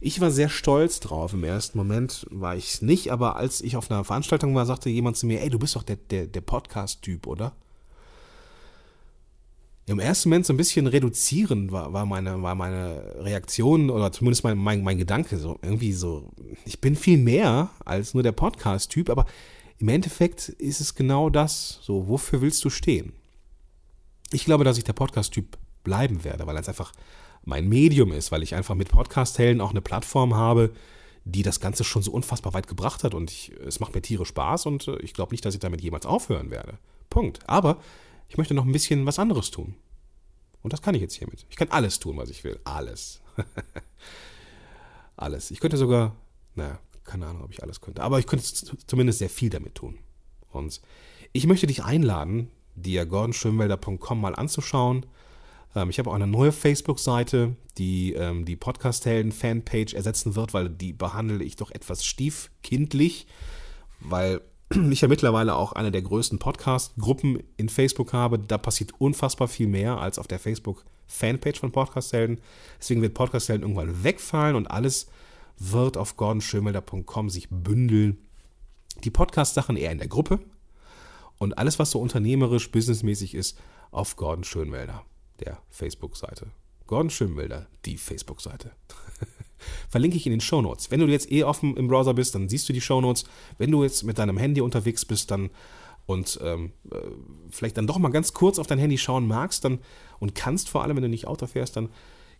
Ich 0.00 0.20
war 0.20 0.30
sehr 0.30 0.48
stolz 0.48 1.00
drauf. 1.00 1.32
Im 1.32 1.44
ersten 1.44 1.76
Moment 1.76 2.26
war 2.30 2.56
ich 2.56 2.74
es 2.74 2.82
nicht, 2.82 3.12
aber 3.12 3.36
als 3.36 3.60
ich 3.60 3.76
auf 3.76 3.90
einer 3.90 4.04
Veranstaltung 4.04 4.54
war, 4.54 4.64
sagte 4.66 4.88
jemand 4.88 5.16
zu 5.16 5.26
mir, 5.26 5.42
ey, 5.42 5.50
du 5.50 5.58
bist 5.58 5.76
doch 5.76 5.82
der, 5.82 5.96
der, 5.96 6.26
der 6.26 6.40
Podcast-Typ, 6.40 7.26
oder? 7.26 7.54
Im 9.88 10.00
ersten 10.00 10.28
Moment 10.28 10.46
so 10.46 10.52
ein 10.52 10.56
bisschen 10.56 10.88
reduzierend 10.88 11.70
war, 11.70 11.92
war, 11.92 12.06
meine, 12.06 12.42
war 12.42 12.56
meine 12.56 13.14
Reaktion 13.20 13.88
oder 13.88 14.10
zumindest 14.10 14.42
mein, 14.42 14.58
mein, 14.58 14.82
mein 14.82 14.98
Gedanke. 14.98 15.38
So 15.38 15.60
irgendwie 15.62 15.92
so, 15.92 16.32
ich 16.64 16.80
bin 16.80 16.96
viel 16.96 17.18
mehr 17.18 17.70
als 17.84 18.12
nur 18.12 18.24
der 18.24 18.32
Podcast-Typ, 18.32 19.08
aber 19.08 19.26
im 19.78 19.88
Endeffekt 19.88 20.48
ist 20.48 20.80
es 20.80 20.96
genau 20.96 21.30
das. 21.30 21.78
So, 21.82 22.08
wofür 22.08 22.40
willst 22.40 22.64
du 22.64 22.70
stehen? 22.70 23.12
Ich 24.32 24.44
glaube, 24.44 24.64
dass 24.64 24.76
ich 24.76 24.82
der 24.82 24.92
Podcast-Typ 24.92 25.56
bleiben 25.84 26.24
werde, 26.24 26.48
weil 26.48 26.56
es 26.56 26.68
einfach 26.68 26.92
mein 27.44 27.68
Medium 27.68 28.10
ist, 28.10 28.32
weil 28.32 28.42
ich 28.42 28.56
einfach 28.56 28.74
mit 28.74 28.88
Podcast-Helden 28.88 29.60
auch 29.60 29.70
eine 29.70 29.82
Plattform 29.82 30.34
habe, 30.34 30.72
die 31.24 31.44
das 31.44 31.60
Ganze 31.60 31.84
schon 31.84 32.02
so 32.02 32.10
unfassbar 32.10 32.54
weit 32.54 32.66
gebracht 32.66 33.04
hat 33.04 33.14
und 33.14 33.30
ich, 33.30 33.52
es 33.64 33.78
macht 33.78 33.94
mir 33.94 34.02
Tiere 34.02 34.26
Spaß 34.26 34.66
und 34.66 34.88
äh, 34.88 34.96
ich 34.98 35.14
glaube 35.14 35.32
nicht, 35.32 35.44
dass 35.44 35.54
ich 35.54 35.60
damit 35.60 35.80
jemals 35.80 36.06
aufhören 36.06 36.50
werde. 36.50 36.78
Punkt. 37.08 37.38
Aber 37.48 37.78
ich 38.28 38.36
möchte 38.38 38.54
noch 38.54 38.64
ein 38.64 38.72
bisschen 38.72 39.06
was 39.06 39.18
anderes 39.18 39.50
tun. 39.50 39.74
Und 40.62 40.72
das 40.72 40.82
kann 40.82 40.94
ich 40.94 41.00
jetzt 41.00 41.14
hiermit. 41.14 41.46
Ich 41.48 41.56
kann 41.56 41.68
alles 41.68 42.00
tun, 42.00 42.16
was 42.16 42.28
ich 42.28 42.42
will. 42.42 42.58
Alles. 42.64 43.20
alles. 45.16 45.50
Ich 45.50 45.60
könnte 45.60 45.76
sogar, 45.76 46.16
naja, 46.54 46.80
keine 47.04 47.26
Ahnung, 47.26 47.44
ob 47.44 47.52
ich 47.52 47.62
alles 47.62 47.80
könnte. 47.80 48.02
Aber 48.02 48.18
ich 48.18 48.26
könnte 48.26 48.44
zumindest 48.86 49.20
sehr 49.20 49.30
viel 49.30 49.50
damit 49.50 49.76
tun. 49.76 49.98
Und 50.50 50.80
ich 51.32 51.46
möchte 51.46 51.66
dich 51.66 51.84
einladen, 51.84 52.50
dir 52.74 53.06
gordonschönwelder.com 53.06 54.20
mal 54.20 54.34
anzuschauen. 54.34 55.06
Ähm, 55.74 55.90
ich 55.90 55.98
habe 55.98 56.10
auch 56.10 56.14
eine 56.14 56.26
neue 56.26 56.52
Facebook-Seite, 56.52 57.54
die 57.78 58.14
ähm, 58.14 58.44
die 58.44 58.56
Podcast-Helden-Fanpage 58.56 59.94
ersetzen 59.94 60.34
wird, 60.34 60.54
weil 60.54 60.68
die 60.68 60.92
behandle 60.92 61.44
ich 61.44 61.56
doch 61.56 61.70
etwas 61.70 62.04
stiefkindlich, 62.04 63.26
weil 64.00 64.40
ich 64.90 65.00
ja 65.00 65.08
mittlerweile 65.08 65.54
auch 65.54 65.72
eine 65.72 65.90
der 65.90 66.02
größten 66.02 66.38
Podcast-Gruppen 66.38 67.42
in 67.56 67.68
Facebook 67.68 68.12
habe. 68.12 68.38
Da 68.38 68.58
passiert 68.58 68.92
unfassbar 68.98 69.48
viel 69.48 69.68
mehr 69.68 69.98
als 69.98 70.18
auf 70.18 70.26
der 70.26 70.38
Facebook-Fanpage 70.38 71.60
von 71.60 71.72
Podcast-Helden. 71.72 72.40
Deswegen 72.78 73.02
wird 73.02 73.14
Podcast-Helden 73.14 73.62
irgendwann 73.62 74.02
wegfallen 74.02 74.56
und 74.56 74.66
alles 74.70 75.06
wird 75.58 75.96
auf 75.96 76.16
gordonschönmelder.com 76.16 77.30
sich 77.30 77.48
bündeln. 77.50 78.18
Die 79.04 79.10
Podcast-Sachen 79.10 79.76
eher 79.76 79.92
in 79.92 79.98
der 79.98 80.08
Gruppe 80.08 80.40
und 81.38 81.58
alles, 81.58 81.78
was 81.78 81.90
so 81.90 82.00
unternehmerisch, 82.00 82.70
businessmäßig 82.70 83.34
ist, 83.34 83.58
auf 83.90 84.16
Gordon 84.16 84.44
Schönwelder, 84.44 85.04
der 85.40 85.58
Facebook-Seite. 85.70 86.50
Gordon 86.86 87.10
Schönwelder, 87.10 87.66
die 87.84 87.98
Facebook-Seite. 87.98 88.72
Verlinke 89.88 90.16
ich 90.16 90.26
in 90.26 90.32
den 90.32 90.40
Show 90.40 90.62
Notes. 90.62 90.90
Wenn 90.90 91.00
du 91.00 91.06
jetzt 91.06 91.30
eh 91.30 91.44
offen 91.44 91.76
im 91.76 91.88
Browser 91.88 92.14
bist, 92.14 92.34
dann 92.34 92.48
siehst 92.48 92.68
du 92.68 92.72
die 92.72 92.80
Show 92.80 93.00
Notes. 93.00 93.24
Wenn 93.58 93.70
du 93.70 93.82
jetzt 93.82 94.04
mit 94.04 94.18
deinem 94.18 94.36
Handy 94.38 94.60
unterwegs 94.60 95.04
bist, 95.04 95.30
dann 95.30 95.50
und 96.06 96.38
ähm, 96.42 96.72
äh, 96.92 96.98
vielleicht 97.50 97.76
dann 97.76 97.86
doch 97.86 97.98
mal 97.98 98.10
ganz 98.10 98.32
kurz 98.32 98.58
auf 98.58 98.66
dein 98.66 98.78
Handy 98.78 98.96
schauen 98.96 99.26
magst, 99.26 99.64
dann 99.64 99.80
und 100.20 100.34
kannst 100.34 100.68
vor 100.68 100.82
allem, 100.82 100.96
wenn 100.96 101.02
du 101.02 101.08
nicht 101.08 101.26
Auto 101.26 101.46
fährst, 101.46 101.76
dann 101.76 101.88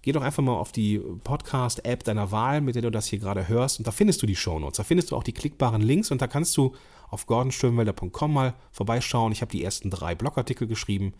geh 0.02 0.12
doch 0.12 0.22
einfach 0.22 0.42
mal 0.42 0.54
auf 0.54 0.70
die 0.70 0.98
Podcast-App 0.98 2.04
deiner 2.04 2.30
Wahl, 2.30 2.60
mit 2.60 2.76
der 2.76 2.82
du 2.82 2.90
das 2.90 3.06
hier 3.06 3.18
gerade 3.18 3.48
hörst, 3.48 3.78
und 3.78 3.86
da 3.86 3.90
findest 3.90 4.22
du 4.22 4.26
die 4.26 4.36
Show 4.36 4.58
Notes. 4.58 4.76
Da 4.76 4.84
findest 4.84 5.10
du 5.10 5.16
auch 5.16 5.24
die 5.24 5.32
klickbaren 5.32 5.82
Links 5.82 6.12
und 6.12 6.22
da 6.22 6.28
kannst 6.28 6.56
du 6.56 6.74
auf 7.10 7.26
gordonstürmwälder.com 7.26 8.32
mal 8.32 8.54
vorbeischauen. 8.70 9.32
Ich 9.32 9.40
habe 9.40 9.50
die 9.50 9.64
ersten 9.64 9.90
drei 9.90 10.14
Blogartikel 10.14 10.68
geschrieben, 10.68 11.14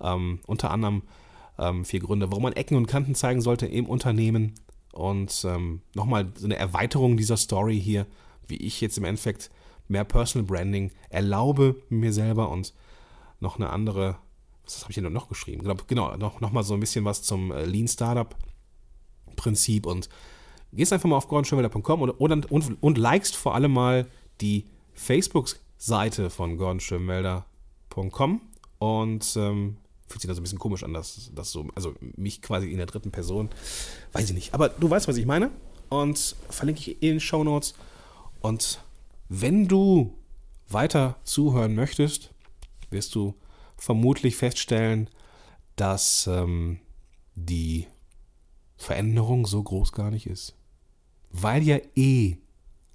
ähm, 0.00 0.40
unter 0.46 0.72
anderem 0.72 1.02
ähm, 1.58 1.84
vier 1.84 2.00
Gründe, 2.00 2.30
warum 2.30 2.42
man 2.42 2.52
Ecken 2.54 2.76
und 2.76 2.86
Kanten 2.86 3.14
zeigen 3.14 3.40
sollte 3.40 3.66
im 3.66 3.86
Unternehmen. 3.86 4.54
Und 4.94 5.44
ähm, 5.48 5.82
nochmal 5.94 6.32
so 6.36 6.44
eine 6.44 6.56
Erweiterung 6.56 7.16
dieser 7.16 7.36
Story 7.36 7.80
hier, 7.80 8.06
wie 8.46 8.56
ich 8.56 8.80
jetzt 8.80 8.96
im 8.96 9.04
Endeffekt 9.04 9.50
mehr 9.88 10.04
Personal 10.04 10.46
Branding 10.46 10.92
erlaube 11.10 11.76
mir 11.88 12.12
selber 12.12 12.50
und 12.50 12.72
noch 13.40 13.56
eine 13.56 13.70
andere, 13.70 14.16
was 14.64 14.82
habe 14.82 14.92
ich 14.92 14.94
hier 14.94 15.10
noch 15.10 15.28
geschrieben? 15.28 15.62
Genau, 15.62 15.76
genau 15.86 16.16
noch, 16.16 16.40
noch 16.40 16.62
so 16.62 16.74
ein 16.74 16.80
bisschen 16.80 17.04
was 17.04 17.22
zum 17.22 17.50
äh, 17.50 17.64
Lean 17.64 17.88
Startup 17.88 18.34
Prinzip 19.36 19.86
und 19.86 20.08
gehst 20.72 20.92
einfach 20.92 21.08
mal 21.08 21.16
auf 21.16 21.28
gordonschönwelder.com 21.28 22.02
und, 22.02 22.10
und, 22.10 22.50
und, 22.50 22.82
und 22.82 22.98
likest 22.98 23.36
vor 23.36 23.54
allem 23.54 23.72
mal 23.72 24.08
die 24.40 24.66
Facebook-Seite 24.92 26.30
von 26.30 26.56
gordonschönwelder.com 26.56 28.40
und 28.78 29.36
ähm, 29.36 29.76
fühlt 30.14 30.22
sich 30.22 30.30
da 30.30 30.34
ein 30.36 30.42
bisschen 30.42 30.60
komisch 30.60 30.84
an, 30.84 30.94
dass 30.94 31.32
das 31.34 31.50
so, 31.50 31.66
also 31.74 31.92
mich 32.16 32.40
quasi 32.40 32.70
in 32.70 32.76
der 32.76 32.86
dritten 32.86 33.10
Person, 33.10 33.50
weiß 34.12 34.28
ich 34.28 34.34
nicht. 34.34 34.54
Aber 34.54 34.68
du 34.68 34.88
weißt, 34.88 35.08
was 35.08 35.16
ich 35.16 35.26
meine. 35.26 35.50
Und 35.88 36.36
verlinke 36.48 36.80
ich 36.80 37.02
in 37.02 37.14
den 37.14 37.20
Show 37.20 37.42
Notes. 37.42 37.74
Und 38.40 38.80
wenn 39.28 39.66
du 39.66 40.16
weiter 40.68 41.16
zuhören 41.24 41.74
möchtest, 41.74 42.30
wirst 42.90 43.16
du 43.16 43.34
vermutlich 43.76 44.36
feststellen, 44.36 45.10
dass 45.74 46.28
ähm, 46.28 46.78
die 47.34 47.88
Veränderung 48.76 49.46
so 49.46 49.64
groß 49.64 49.90
gar 49.90 50.12
nicht 50.12 50.28
ist. 50.28 50.54
Weil 51.30 51.64
ja 51.64 51.78
eh 51.96 52.36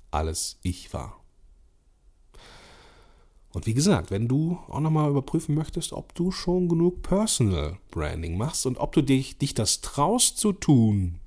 alles 0.10 0.58
ich 0.62 0.94
war. 0.94 1.19
Und 3.52 3.66
wie 3.66 3.74
gesagt, 3.74 4.12
wenn 4.12 4.28
du 4.28 4.60
auch 4.68 4.80
nochmal 4.80 5.10
überprüfen 5.10 5.56
möchtest, 5.56 5.92
ob 5.94 6.14
du 6.14 6.32
schon 6.32 6.70
genug 6.70 7.02
Personal 7.02 7.78
Branding 7.90 8.38
machst 8.38 8.66
und 8.66 8.78
ob 8.78 8.92
du 8.92 9.02
dich, 9.02 9.38
dich 9.40 9.56
das 9.56 9.82
traust 9.82 10.38
zu 10.38 10.54
tun, 10.54 11.20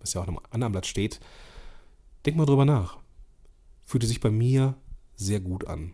was 0.00 0.14
ja 0.14 0.22
auch 0.22 0.28
im 0.28 0.38
anderen 0.50 0.72
Blatt 0.72 0.86
steht, 0.86 1.20
denk 2.24 2.36
mal 2.36 2.46
drüber 2.46 2.64
nach. 2.64 2.98
Fühlte 3.82 4.06
sich 4.06 4.20
bei 4.20 4.30
mir 4.30 4.74
sehr 5.14 5.40
gut 5.40 5.66
an. 5.66 5.92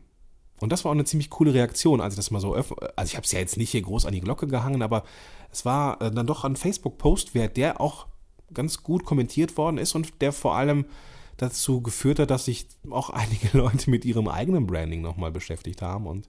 und 0.60 0.70
das 0.70 0.84
war 0.84 0.90
auch 0.90 0.94
eine 0.94 1.04
ziemlich 1.04 1.28
coole 1.28 1.54
Reaktion, 1.54 2.00
als 2.00 2.14
ich 2.14 2.18
das 2.18 2.30
mal 2.30 2.40
so 2.40 2.54
öff 2.54 2.72
Also 2.94 3.10
ich 3.10 3.16
habe 3.16 3.24
es 3.24 3.32
ja 3.32 3.40
jetzt 3.40 3.56
nicht 3.56 3.70
hier 3.70 3.82
groß 3.82 4.06
an 4.06 4.12
die 4.12 4.20
Glocke 4.20 4.46
gehangen, 4.46 4.82
aber 4.82 5.04
es 5.50 5.64
war 5.64 6.00
äh, 6.00 6.10
dann 6.10 6.26
doch 6.26 6.44
ein 6.44 6.56
Facebook-Post 6.56 7.34
wert, 7.34 7.56
der 7.56 7.80
auch 7.80 8.06
ganz 8.54 8.82
gut 8.82 9.04
kommentiert 9.04 9.56
worden 9.56 9.78
ist 9.78 9.94
und 9.94 10.20
der 10.20 10.32
vor 10.32 10.54
allem 10.54 10.86
dazu 11.40 11.80
geführt 11.80 12.18
hat, 12.18 12.30
dass 12.30 12.44
sich 12.44 12.66
auch 12.90 13.10
einige 13.10 13.56
Leute 13.56 13.90
mit 13.90 14.04
ihrem 14.04 14.28
eigenen 14.28 14.66
Branding 14.66 15.02
nochmal 15.02 15.32
beschäftigt 15.32 15.82
haben 15.82 16.06
und 16.06 16.28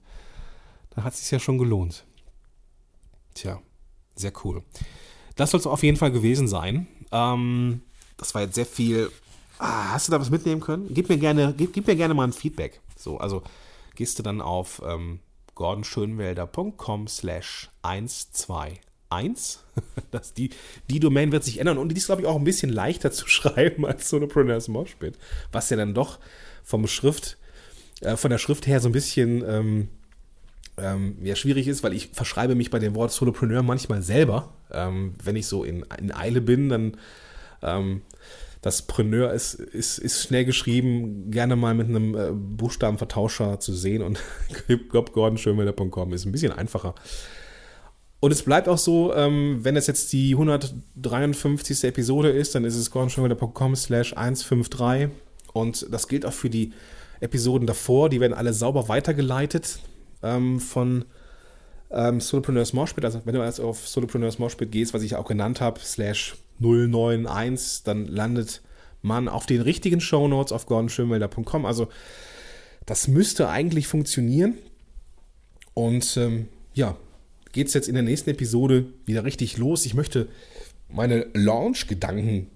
da 0.90 1.04
hat 1.04 1.14
es 1.14 1.20
sich 1.20 1.30
ja 1.30 1.38
schon 1.38 1.58
gelohnt. 1.58 2.04
Tja, 3.34 3.60
sehr 4.14 4.32
cool. 4.44 4.62
Das 5.36 5.50
soll 5.50 5.60
es 5.60 5.66
auf 5.66 5.82
jeden 5.82 5.96
Fall 5.96 6.12
gewesen 6.12 6.48
sein. 6.48 6.86
Ähm, 7.10 7.82
das 8.18 8.34
war 8.34 8.42
jetzt 8.42 8.54
sehr 8.54 8.66
viel. 8.66 9.10
Ah, 9.58 9.92
hast 9.92 10.08
du 10.08 10.12
da 10.12 10.20
was 10.20 10.30
mitnehmen 10.30 10.60
können? 10.60 10.92
Gib 10.92 11.08
mir 11.08 11.16
gerne, 11.18 11.54
gib, 11.56 11.72
gib 11.72 11.86
mir 11.86 11.96
gerne 11.96 12.14
mal 12.14 12.24
ein 12.24 12.32
Feedback. 12.32 12.80
So, 12.96 13.18
also 13.18 13.42
gehst 13.94 14.18
du 14.18 14.22
dann 14.22 14.40
auf 14.40 14.82
ähm, 14.84 15.20
gordonschönwälder.com 15.54 17.08
slash 17.08 17.70
121. 17.82 18.80
Das, 20.10 20.34
die, 20.34 20.50
die 20.90 21.00
Domain 21.00 21.32
wird 21.32 21.44
sich 21.44 21.58
ändern 21.58 21.78
und 21.78 21.88
die 21.88 21.96
ist, 21.96 22.04
glaube 22.04 22.20
ich, 22.20 22.28
auch 22.28 22.36
ein 22.36 22.44
bisschen 22.44 22.70
leichter 22.70 23.10
zu 23.10 23.26
schreiben 23.28 23.86
als 23.86 24.10
Solopreneurs 24.10 24.68
Moshpit, 24.68 25.18
was 25.50 25.70
ja 25.70 25.78
dann 25.78 25.94
doch 25.94 26.18
vom 26.62 26.86
Schrift, 26.86 27.38
äh, 28.02 28.16
von 28.16 28.30
der 28.30 28.38
Schrift 28.38 28.66
her 28.66 28.80
so 28.80 28.90
ein 28.90 28.92
bisschen 28.92 29.42
ähm, 29.48 29.88
ähm, 30.76 31.16
ja, 31.22 31.36
schwierig 31.36 31.68
ist, 31.68 31.82
weil 31.82 31.92
ich 31.92 32.08
verschreibe 32.08 32.54
mich 32.54 32.70
bei 32.70 32.78
dem 32.78 32.94
Wort 32.94 33.12
Solopreneur 33.12 33.62
manchmal 33.62 34.02
selber. 34.02 34.52
Ähm, 34.70 35.14
wenn 35.22 35.36
ich 35.36 35.46
so 35.46 35.64
in, 35.64 35.84
in 35.98 36.12
Eile 36.12 36.40
bin, 36.40 36.68
dann 36.68 36.96
ähm, 37.62 38.02
das 38.62 38.82
Preneur 38.82 39.32
ist, 39.32 39.54
ist, 39.54 39.98
ist 39.98 40.22
schnell 40.22 40.44
geschrieben, 40.44 41.30
gerne 41.30 41.56
mal 41.56 41.74
mit 41.74 41.88
einem 41.88 42.14
äh, 42.14 42.30
Buchstabenvertauscher 42.32 43.58
zu 43.58 43.74
sehen 43.74 44.02
und 44.02 44.20
gordonschönwälder.com 44.92 46.12
ist 46.12 46.24
ein 46.24 46.32
bisschen 46.32 46.52
einfacher. 46.52 46.94
Und 48.22 48.30
es 48.30 48.44
bleibt 48.44 48.68
auch 48.68 48.78
so, 48.78 49.12
ähm, 49.16 49.58
wenn 49.62 49.74
es 49.74 49.88
jetzt 49.88 50.12
die 50.12 50.34
153. 50.34 51.82
Episode 51.82 52.30
ist, 52.30 52.54
dann 52.54 52.64
ist 52.64 52.76
es 52.76 52.92
gordonschönwälder.com 52.92 53.74
slash 53.74 54.16
153 54.16 55.08
und 55.52 55.88
das 55.90 56.06
gilt 56.06 56.24
auch 56.24 56.32
für 56.32 56.48
die 56.48 56.70
Episoden 57.18 57.66
davor, 57.66 58.10
die 58.10 58.20
werden 58.20 58.34
alle 58.34 58.52
sauber 58.52 58.88
weitergeleitet 58.88 59.80
ähm, 60.22 60.60
von 60.60 61.04
ähm, 61.90 62.20
Solopreneurs 62.20 62.72
Moshpit. 62.72 63.04
Also 63.04 63.22
wenn 63.24 63.34
du 63.34 63.42
jetzt 63.42 63.58
auf 63.58 63.88
Solopreneurs 63.88 64.38
Moshpit 64.38 64.70
gehst, 64.70 64.94
was 64.94 65.02
ich 65.02 65.16
auch 65.16 65.26
genannt 65.26 65.60
habe, 65.60 65.80
slash 65.80 66.36
091, 66.60 67.82
dann 67.82 68.06
landet 68.06 68.62
man 69.02 69.28
auf 69.28 69.46
den 69.46 69.62
richtigen 69.62 70.00
Shownotes 70.00 70.52
auf 70.52 70.66
gordonschönwelder.com. 70.66 71.66
Also 71.66 71.88
das 72.86 73.08
müsste 73.08 73.48
eigentlich 73.48 73.88
funktionieren. 73.88 74.58
Und 75.74 76.16
ähm, 76.16 76.46
ja, 76.72 76.96
geht 77.52 77.68
es 77.68 77.74
jetzt 77.74 77.88
in 77.88 77.94
der 77.94 78.02
nächsten 78.02 78.30
Episode 78.30 78.86
wieder 79.04 79.24
richtig 79.24 79.58
los. 79.58 79.86
Ich 79.86 79.94
möchte 79.94 80.28
meine 80.88 81.26
Launch-Gedanken 81.34 82.28
ein 82.28 82.50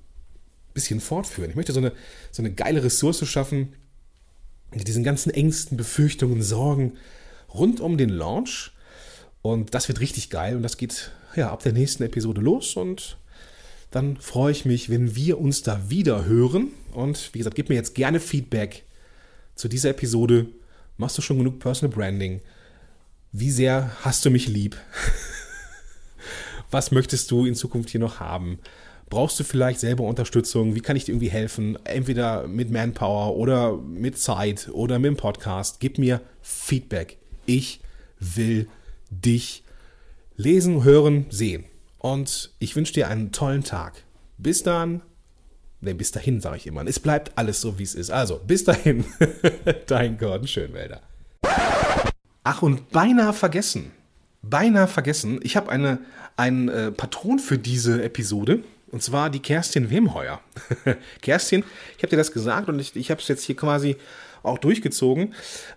bisschen 0.75 1.01
fortführen. 1.01 1.51
Ich 1.51 1.57
möchte 1.57 1.73
so 1.73 1.81
eine, 1.81 1.93
so 2.33 2.43
eine 2.43 2.53
geile 2.53 2.83
Ressource 2.83 3.27
schaffen, 3.27 3.75
die 4.75 4.85
diesen 4.85 5.05
ganzen 5.05 5.31
Ängsten, 5.31 5.77
Befürchtungen, 5.77 6.43
Sorgen 6.43 6.95
rund 7.53 7.81
um 7.81 7.97
den 7.97 8.11
Launch. 8.11 8.73
Und 9.43 9.75
das 9.75 9.89
wird 9.89 10.01
richtig 10.01 10.31
geil 10.31 10.57
und 10.57 10.63
das 10.63 10.77
geht 10.77 11.13
ja 11.37 11.51
ab 11.51 11.63
der 11.63 11.73
nächsten 11.73 12.03
Episode 12.03 12.41
los 12.41 12.77
und 12.77 13.19
dann 13.91 14.17
freue 14.17 14.51
ich 14.51 14.65
mich, 14.65 14.91
wenn 14.91 15.15
wir 15.15 15.39
uns 15.39 15.63
da 15.63 15.89
wieder 15.89 16.25
hören. 16.25 16.73
Und 16.93 17.33
wie 17.33 17.39
gesagt, 17.39 17.55
gib 17.55 17.69
mir 17.69 17.77
jetzt 17.77 17.95
gerne 17.95 18.19
Feedback 18.19 18.85
zu 19.55 19.69
dieser 19.69 19.91
Episode. 19.91 20.49
Machst 20.97 21.17
du 21.17 21.23
schon 21.23 21.39
genug 21.39 21.61
Personal 21.61 21.95
Branding? 21.95 22.41
Wie 23.33 23.51
sehr 23.51 23.91
hast 24.03 24.25
du 24.25 24.31
mich 24.31 24.49
lieb? 24.49 24.77
Was 26.71 26.91
möchtest 26.91 27.31
du 27.31 27.45
in 27.45 27.55
Zukunft 27.55 27.91
hier 27.91 28.01
noch 28.01 28.21
haben? 28.21 28.59
Brauchst 29.09 29.39
du 29.39 29.45
vielleicht 29.45 29.79
selber 29.81 30.05
Unterstützung? 30.05 30.75
Wie 30.75 30.81
kann 30.81 30.97
ich 30.97 31.05
dir 31.05 31.13
irgendwie 31.13 31.31
helfen? 31.31 31.79
Entweder 31.85 32.49
mit 32.49 32.71
Manpower 32.71 33.37
oder 33.37 33.77
mit 33.77 34.19
Zeit 34.19 34.69
oder 34.73 34.99
mit 34.99 35.11
dem 35.11 35.17
Podcast. 35.17 35.79
Gib 35.79 35.99
mir 35.99 36.21
Feedback. 36.43 37.19
Ich 37.47 37.81
will 38.19 38.69
dich 39.11 39.63
lesen, 40.37 40.83
hören, 40.83 41.27
sehen. 41.31 41.65
Und 41.99 42.53
ich 42.59 42.75
wünsche 42.75 42.95
dir 42.95 43.09
einen 43.09 43.33
tollen 43.33 43.63
Tag. 43.63 44.03
Bis 44.39 44.63
dann. 44.63 45.03
Ne, 45.81 45.95
bis 45.95 46.11
dahin 46.11 46.41
sage 46.41 46.57
ich 46.57 46.67
immer. 46.67 46.85
Es 46.87 46.99
bleibt 46.99 47.37
alles 47.37 47.61
so, 47.61 47.79
wie 47.79 47.85
es 47.85 47.95
ist. 47.95 48.11
Also, 48.11 48.41
bis 48.45 48.65
dahin. 48.65 49.05
Dein 49.87 50.19
Gordon 50.19 50.49
Schönwälder. 50.49 51.03
Ach, 52.49 52.63
und 52.63 52.91
beinahe 52.91 53.33
vergessen. 53.33 53.91
Beinahe 54.41 54.87
vergessen. 54.87 55.41
Ich 55.43 55.57
habe 55.57 55.69
eine, 55.69 55.99
einen 56.37 56.69
äh, 56.69 56.93
Patron 56.93 57.41
für 57.41 57.59
diese 57.59 58.05
Episode. 58.05 58.63
Und 58.93 59.03
zwar 59.03 59.31
die 59.31 59.41
Kerstin 59.41 59.91
Wemheuer. 59.91 60.41
Kerstin, 61.23 61.65
ich 61.97 62.05
habe 62.05 62.11
dir 62.11 62.17
das 62.17 62.31
gesagt 62.31 62.69
und 62.69 62.79
ich, 62.79 62.95
ich 62.95 63.11
habe 63.11 63.21
es 63.21 63.27
jetzt 63.27 63.43
hier 63.43 63.57
quasi 63.57 63.97
auch 64.45 64.59
durchgezogen. 64.59 65.35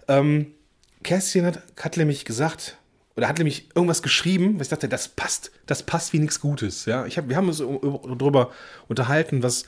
Ähm, 0.08 0.54
Kerstin 1.02 1.44
hat, 1.44 1.64
hat 1.76 1.98
nämlich 1.98 2.24
gesagt, 2.24 2.78
oder 3.16 3.28
hat 3.28 3.40
nämlich 3.40 3.70
irgendwas 3.74 4.04
geschrieben, 4.04 4.60
was 4.60 4.68
ich 4.68 4.70
dachte, 4.70 4.88
das 4.88 5.08
passt, 5.08 5.52
das 5.66 5.82
passt 5.82 6.14
wie 6.14 6.20
nichts 6.20 6.40
Gutes. 6.40 6.86
Ja, 6.86 7.08
ich 7.08 7.18
hab, 7.18 7.30
wir 7.30 7.36
haben 7.36 7.48
uns 7.48 7.58
darüber 7.58 8.52
unterhalten, 8.88 9.42
was 9.42 9.64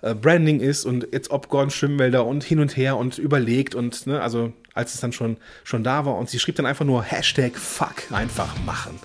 äh, 0.00 0.14
Branding 0.14 0.60
ist 0.60 0.86
und 0.86 1.06
jetzt 1.12 1.30
ob 1.30 1.50
Gordon 1.50 1.68
Schwimmwälder 1.68 2.24
und 2.24 2.44
hin 2.44 2.60
und 2.60 2.78
her 2.78 2.96
und 2.96 3.18
überlegt 3.18 3.74
und 3.74 4.06
ne, 4.06 4.22
also 4.22 4.54
als 4.76 4.94
es 4.94 5.00
dann 5.00 5.12
schon, 5.12 5.36
schon 5.64 5.82
da 5.82 6.04
war 6.04 6.16
und 6.16 6.30
sie 6.30 6.38
schrieb 6.38 6.56
dann 6.56 6.66
einfach 6.66 6.84
nur 6.84 7.02
Hashtag 7.02 7.56
Fuck 7.56 8.12
einfach 8.12 8.54
machen. 8.64 8.98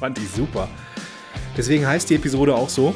Fand 0.00 0.18
ich 0.18 0.28
super. 0.30 0.68
Deswegen 1.56 1.86
heißt 1.86 2.10
die 2.10 2.16
Episode 2.16 2.54
auch 2.54 2.68
so. 2.68 2.94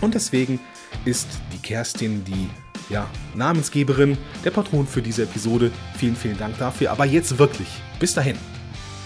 Und 0.00 0.14
deswegen 0.14 0.60
ist 1.04 1.28
die 1.52 1.58
Kerstin 1.58 2.24
die 2.24 2.50
ja, 2.88 3.08
Namensgeberin, 3.34 4.18
der 4.44 4.50
Patron 4.50 4.86
für 4.86 5.02
diese 5.02 5.22
Episode. 5.22 5.70
Vielen, 5.96 6.16
vielen 6.16 6.38
Dank 6.38 6.58
dafür. 6.58 6.90
Aber 6.90 7.04
jetzt 7.04 7.38
wirklich, 7.38 7.68
bis 7.98 8.14
dahin 8.14 8.36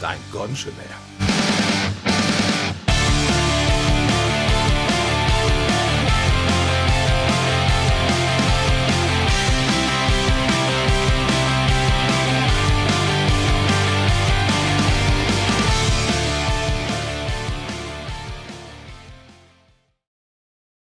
dein 0.01 0.19
Schönwälder. 0.57 1.08